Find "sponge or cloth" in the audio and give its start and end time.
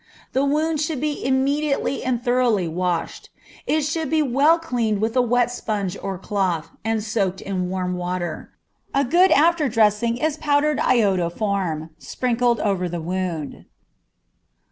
5.51-6.71